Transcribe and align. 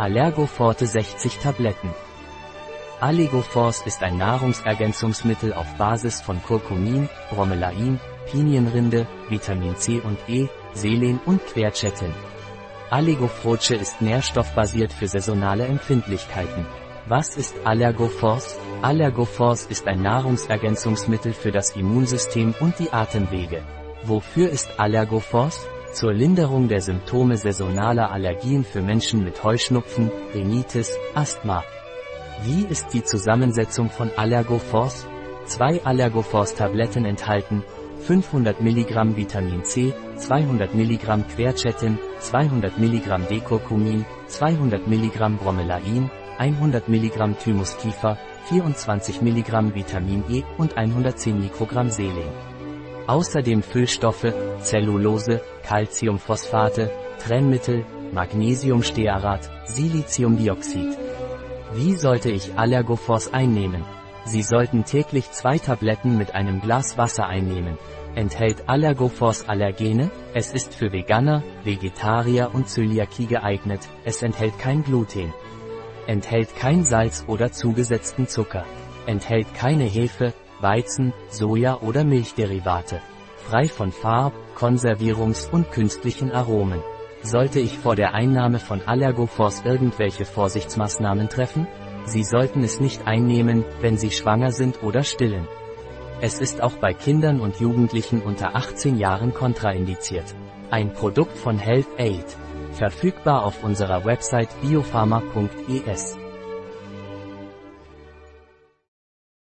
Allergoforte 0.00 0.86
60 0.86 1.40
Tabletten. 1.40 1.90
Allegoforce 3.00 3.82
ist 3.84 4.02
ein 4.02 4.16
Nahrungsergänzungsmittel 4.16 5.52
auf 5.52 5.74
Basis 5.76 6.22
von 6.22 6.42
Curcumin, 6.42 7.10
Bromelain, 7.28 8.00
Pinienrinde, 8.24 9.06
Vitamin 9.28 9.76
C 9.76 10.00
und 10.00 10.18
E, 10.26 10.48
Selen 10.72 11.20
und 11.26 11.44
Quercetin. 11.44 12.14
Allegofroce 12.88 13.72
ist 13.72 14.00
nährstoffbasiert 14.00 14.90
für 14.90 15.06
saisonale 15.06 15.66
Empfindlichkeiten. 15.66 16.64
Was 17.06 17.36
ist 17.36 17.54
Allergoforce? 17.64 18.56
Allergoforce 18.80 19.66
ist 19.66 19.86
ein 19.86 20.00
Nahrungsergänzungsmittel 20.00 21.34
für 21.34 21.52
das 21.52 21.76
Immunsystem 21.76 22.54
und 22.60 22.78
die 22.78 22.90
Atemwege. 22.90 23.62
Wofür 24.04 24.48
ist 24.48 24.80
Allergoforce? 24.80 25.68
Zur 25.92 26.12
Linderung 26.12 26.68
der 26.68 26.80
Symptome 26.80 27.36
saisonaler 27.36 28.12
Allergien 28.12 28.62
für 28.62 28.80
Menschen 28.80 29.24
mit 29.24 29.42
Heuschnupfen, 29.42 30.08
Rhinitis, 30.32 30.96
Asthma. 31.14 31.64
Wie 32.44 32.64
ist 32.64 32.92
die 32.92 33.02
Zusammensetzung 33.02 33.90
von 33.90 34.08
Allergoforce? 34.16 35.08
Zwei 35.46 35.84
Allergoforce-Tabletten 35.84 37.04
enthalten 37.04 37.64
500 38.02 38.60
mg 38.60 39.16
Vitamin 39.16 39.64
C, 39.64 39.92
200 40.16 40.74
mg 40.74 41.24
Quercetin, 41.34 41.98
200 42.20 42.78
mg 42.78 43.28
Decurcumin, 43.28 44.06
200 44.28 44.86
mg 44.86 45.38
Bromelain, 45.38 46.08
100 46.38 46.88
mg 46.88 47.36
Thymuskiefer, 47.40 48.16
24 48.48 49.22
mg 49.22 49.74
Vitamin 49.74 50.22
E 50.30 50.44
und 50.56 50.76
110 50.76 51.40
Mikrogramm 51.40 51.90
Selen. 51.90 52.30
Außerdem 53.08 53.62
Füllstoffe, 53.64 54.32
Zellulose, 54.60 55.40
Calciumphosphate, 55.70 56.90
Trennmittel, 57.20 57.86
Magnesiumstearat, 58.12 59.48
Siliziumdioxid. 59.66 60.98
Wie 61.74 61.94
sollte 61.94 62.28
ich 62.28 62.58
Allergophos 62.58 63.32
einnehmen? 63.32 63.84
Sie 64.24 64.42
sollten 64.42 64.84
täglich 64.84 65.30
zwei 65.30 65.58
Tabletten 65.58 66.18
mit 66.18 66.34
einem 66.34 66.60
Glas 66.60 66.98
Wasser 66.98 67.28
einnehmen. 67.28 67.78
Enthält 68.16 68.68
Allergophos 68.68 69.48
Allergene? 69.48 70.10
Es 70.34 70.52
ist 70.52 70.74
für 70.74 70.90
Veganer, 70.90 71.44
Vegetarier 71.62 72.50
und 72.52 72.68
Zöliakie 72.68 73.26
geeignet. 73.26 73.86
Es 74.04 74.22
enthält 74.22 74.58
kein 74.58 74.82
Gluten. 74.82 75.32
Enthält 76.08 76.56
kein 76.56 76.84
Salz 76.84 77.22
oder 77.28 77.52
zugesetzten 77.52 78.26
Zucker. 78.26 78.64
Enthält 79.06 79.54
keine 79.54 79.84
Hefe, 79.84 80.34
Weizen, 80.60 81.12
Soja 81.28 81.76
oder 81.76 82.02
Milchderivate. 82.02 83.00
Frei 83.48 83.66
von 83.68 83.92
Farb, 83.92 84.32
Konservierungs- 84.56 85.50
und 85.50 85.70
künstlichen 85.72 86.30
Aromen. 86.30 86.82
Sollte 87.22 87.60
ich 87.60 87.78
vor 87.78 87.96
der 87.96 88.14
Einnahme 88.14 88.58
von 88.58 88.82
Allergophos 88.82 89.62
irgendwelche 89.64 90.24
Vorsichtsmaßnahmen 90.24 91.28
treffen? 91.28 91.66
Sie 92.04 92.22
sollten 92.24 92.62
es 92.62 92.80
nicht 92.80 93.06
einnehmen, 93.06 93.64
wenn 93.80 93.98
Sie 93.98 94.10
schwanger 94.10 94.52
sind 94.52 94.82
oder 94.82 95.02
stillen. 95.02 95.46
Es 96.20 96.38
ist 96.38 96.62
auch 96.62 96.74
bei 96.74 96.92
Kindern 96.92 97.40
und 97.40 97.60
Jugendlichen 97.60 98.22
unter 98.22 98.54
18 98.54 98.98
Jahren 98.98 99.34
kontraindiziert. 99.34 100.34
Ein 100.70 100.92
Produkt 100.92 101.36
von 101.36 101.58
Health 101.58 101.88
Aid. 101.98 102.36
Verfügbar 102.72 103.44
auf 103.44 103.64
unserer 103.64 104.04
Website 104.04 104.48
biopharma.es. 104.62 106.16